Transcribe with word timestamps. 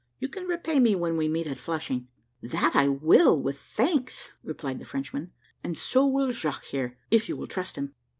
You 0.17 0.29
can 0.29 0.47
repay 0.47 0.79
me 0.79 0.95
when 0.95 1.15
we 1.15 1.27
meet 1.27 1.45
at 1.45 1.59
Flushing." 1.59 2.07
"That 2.41 2.75
I 2.75 2.87
will, 2.87 3.39
with 3.39 3.59
thanks," 3.59 4.31
replied 4.43 4.79
the 4.79 4.83
Frenchman, 4.85 5.31
"and 5.63 5.77
so 5.77 6.07
will 6.07 6.31
Jaques, 6.31 6.71
here, 6.71 6.97
if 7.11 7.29
you 7.29 7.37
will 7.37 7.45
trust 7.45 7.75
him." 7.75 7.93